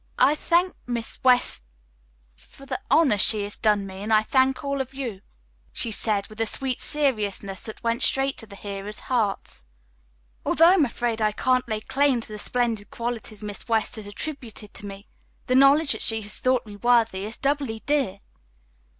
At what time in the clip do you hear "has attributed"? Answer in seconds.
13.97-14.73